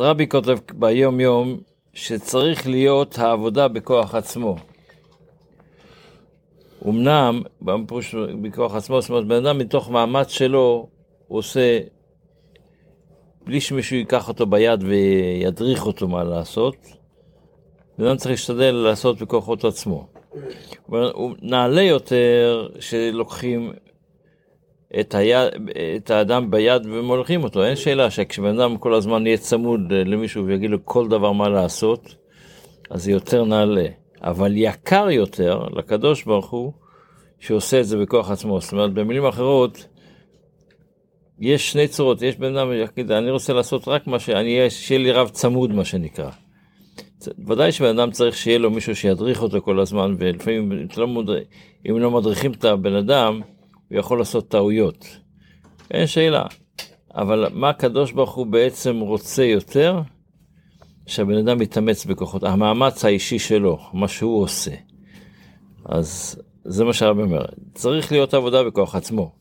[0.00, 1.60] רבי כותב ביום יום
[1.94, 4.56] שצריך להיות העבודה בכוח עצמו.
[6.88, 10.88] אמנם, בפירוש בכוח עצמו, זאת אומרת, בן אדם מתוך מאמץ שלו,
[11.28, 11.80] עושה,
[13.44, 16.76] בלי שמישהו ייקח אותו ביד וידריך אותו מה לעשות,
[17.98, 20.06] בן אדם צריך להשתדל לעשות בכוחות עצמו.
[21.42, 23.72] נעלה יותר שלוקחים
[25.00, 25.48] את, היד,
[25.96, 27.64] את האדם ביד ומולכים אותו.
[27.64, 32.14] אין שאלה שכשבן אדם כל הזמן יהיה צמוד למישהו ויגיד לו כל דבר מה לעשות,
[32.90, 33.86] אז זה יותר נעלה.
[34.22, 36.72] אבל יקר יותר לקדוש ברוך הוא
[37.40, 38.60] שעושה את זה בכוח עצמו.
[38.60, 39.86] זאת אומרת, במילים אחרות,
[41.40, 42.70] יש שני צורות, יש בן אדם
[43.10, 46.30] אני רוצה לעשות רק מה שאני, שיהיה לי רב צמוד מה שנקרא.
[47.46, 51.48] ודאי שבן אדם צריך שיהיה לו מישהו שידריך אותו כל הזמן, ולפעמים לא מודריך,
[51.90, 53.40] אם לא מדריכים את הבן אדם,
[53.88, 55.06] הוא יכול לעשות טעויות.
[55.90, 56.44] אין שאלה.
[57.14, 60.00] אבל מה הקדוש ברוך הוא בעצם רוצה יותר?
[61.06, 64.70] שהבן אדם יתאמץ בכוחות, המאמץ האישי שלו, מה שהוא עושה.
[65.84, 69.32] אז זה מה שהרבה אומר, צריך להיות עבודה בכוח עצמו.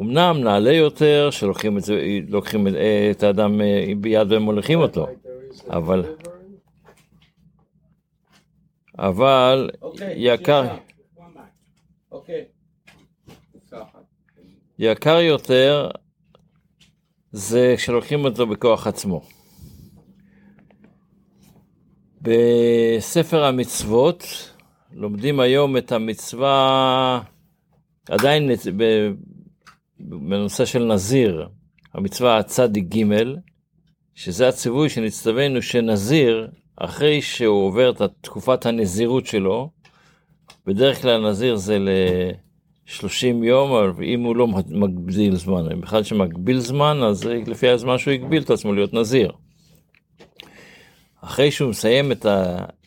[0.00, 2.66] אמנם נעלה יותר שלוקחים את, זה, לוקחים
[3.10, 5.06] את האדם אה, ביד ומוליכים אותו,
[5.68, 6.04] אבל,
[8.98, 10.64] אבל okay, אוקיי, יקר,
[12.12, 12.59] okay.
[14.82, 15.90] יקר יותר
[17.32, 19.22] זה כשלוקחים אותו בכוח עצמו.
[22.22, 24.24] בספר המצוות
[24.92, 27.20] לומדים היום את המצווה,
[28.08, 28.50] עדיין
[30.00, 31.48] בנושא של נזיר,
[31.94, 33.14] המצווה הצדיק ג',
[34.14, 39.70] שזה הציווי שנצטווינו שנזיר, אחרי שהוא עובר את תקופת הנזירות שלו,
[40.66, 41.78] בדרך כלל נזיר זה
[42.90, 48.14] ל-30 יום, אבל אם הוא לא מגביל זמן, בכלל שמגביל זמן, אז לפי הזמן שהוא
[48.14, 49.32] הגביל את עצמו להיות נזיר.
[51.20, 52.26] אחרי שהוא מסיים את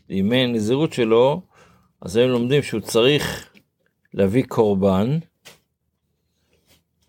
[0.10, 1.42] ימי הנזירות שלו,
[2.02, 3.50] אז הם לומדים שהוא צריך
[4.14, 5.20] להביא קורבן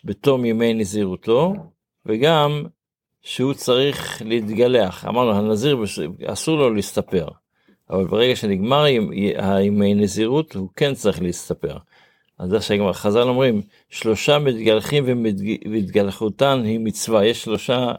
[0.05, 1.55] בתום ימי נזירותו,
[2.07, 2.65] וגם
[3.23, 5.05] שהוא צריך להתגלח.
[5.05, 5.85] אמרנו, הנזיר
[6.27, 7.29] אסור לו להסתפר,
[7.91, 8.85] אבל ברגע שנגמר
[9.39, 11.77] הימי נזירות, הוא כן צריך להסתפר.
[12.39, 15.05] אז זה שגם חז"ל אומרים, שלושה מתגלחים
[15.73, 17.25] והתגלחותן היא מצווה.
[17.25, 17.93] יש שלושה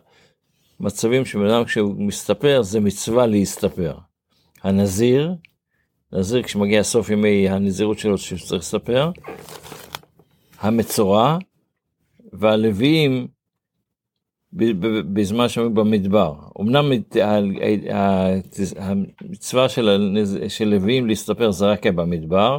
[0.80, 3.98] מצבים שבן אדם כשהוא מסתפר, זה מצווה להסתפר.
[4.64, 5.36] הנזיר,
[6.14, 9.12] נזיר כשמגיע סוף ימי הנזירות שלו שצריך לספר,
[10.60, 11.38] המצורע
[12.34, 13.28] והלוויים
[15.14, 16.34] בזמן שהם במדבר.
[16.62, 16.92] אמנם
[18.78, 22.58] המצווה של לוויים להסתפר זה רק במדבר,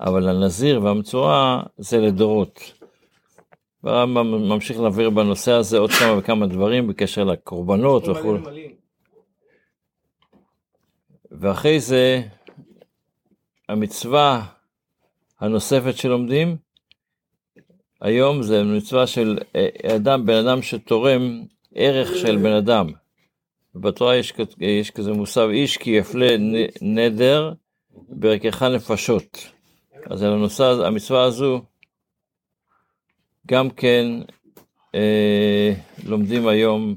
[0.00, 2.72] אבל הנזיר והמצורע זה לדורות.
[3.84, 8.36] והרמב"ם ממשיך להעביר בנושא הזה עוד כמה וכמה דברים בקשר לקורבנות וכו'.
[11.30, 12.22] ואחרי זה
[13.68, 14.46] המצווה
[15.40, 16.56] הנוספת שלומדים,
[18.00, 21.42] היום זה מצווה של אה, אדם, בן אדם שתורם
[21.74, 22.86] ערך של בן אדם.
[23.74, 26.36] בתורה יש, יש כזה מושג, איש כי יפלה
[26.82, 27.52] נדר
[27.92, 29.55] בערכך נפשות.
[30.10, 31.62] אז על הנושא, המצווה הזו,
[33.46, 34.06] גם כן
[34.94, 35.72] אה,
[36.04, 36.94] לומדים היום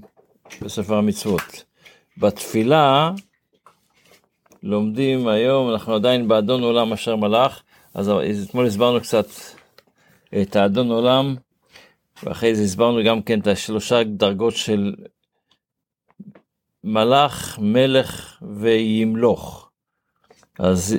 [0.62, 1.64] בספר המצוות.
[2.18, 3.12] בתפילה,
[4.64, 7.62] לומדים היום, אנחנו עדיין באדון עולם אשר מלך,
[7.94, 8.12] אז
[8.50, 9.28] אתמול הסברנו קצת
[10.42, 11.36] את האדון עולם,
[12.24, 14.96] ואחרי זה הסברנו גם כן את השלושה דרגות של
[16.84, 19.70] מלאך, מלך וימלוך.
[20.60, 20.98] אז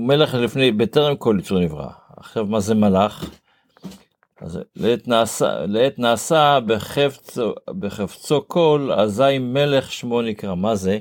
[0.00, 1.88] מלך לפני, בטרם כל יצור נברא.
[2.16, 3.30] עכשיו מה זה מלאך?
[4.40, 10.54] אז לעת נעשה, לעת נעשה בחפצו, בחפצו כל, אזי מלך שמו נקרא.
[10.54, 10.98] מה זה?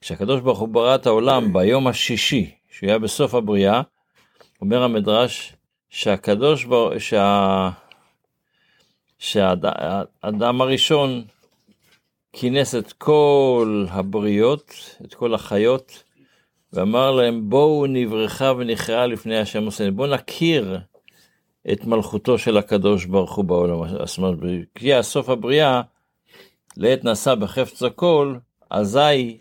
[0.00, 3.82] כשהקדוש ברוך הוא ברא את העולם ביום השישי, שהוא בסוף הבריאה,
[4.60, 5.52] אומר המדרש
[5.88, 7.70] שהקדוש ברוך, שה...
[9.18, 11.24] שהאדם הראשון
[12.40, 14.74] כינס את כל הבריות,
[15.04, 16.02] את כל החיות,
[16.72, 20.78] ואמר להם בואו נברכה ונכרעה לפני השם עושה, בואו נכיר
[21.72, 24.06] את מלכותו של הקדוש ברוך הוא בעולם.
[24.06, 24.38] זאת אומרת,
[24.74, 25.82] כשהגיע סוף הבריאה,
[26.76, 28.36] לעת נעשה בחפץ הכל,
[28.70, 29.38] אזי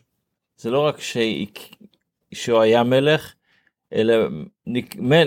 [0.57, 1.17] זה לא רק ש...
[2.33, 3.33] שהוא היה מלך,
[3.93, 4.15] אלא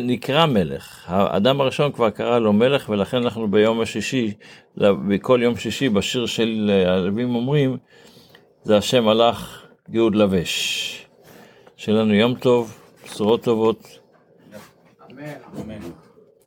[0.00, 1.04] נקרא מלך.
[1.06, 4.34] האדם הראשון כבר קרא לו מלך, ולכן אנחנו ביום השישי,
[4.76, 7.76] בכל יום שישי בשיר של הלווים אומרים,
[8.62, 11.06] זה השם הלך יהוד לבש.
[11.76, 13.98] שיהיה לנו יום טוב, בשורות טובות.
[15.10, 15.24] אמן.
[15.60, 16.09] אמן.